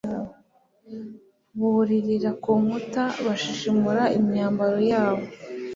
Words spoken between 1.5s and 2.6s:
buririra ku